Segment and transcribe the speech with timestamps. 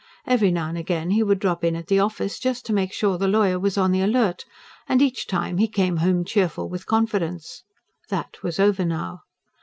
[0.25, 3.19] Every now and again he would drop in at the office, just to make sure
[3.19, 4.45] the lawyer was on the alert;
[4.89, 7.61] and each time he came home cheerful with confidence.
[8.09, 9.19] That was over now.